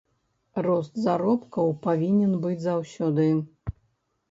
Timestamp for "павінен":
1.85-2.33